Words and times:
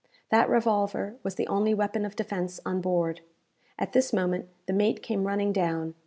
That 0.31 0.49
revolver 0.49 1.17
was 1.21 1.35
the 1.35 1.45
only 1.45 1.75
weapon 1.75 2.05
of 2.05 2.15
defence 2.15 2.59
on 2.65 2.81
board. 2.81 3.21
At 3.77 3.93
this 3.93 4.11
moment 4.11 4.49
the 4.65 4.73
mate 4.73 5.03
came 5.03 5.27
running 5.27 5.53
down. 5.53 5.93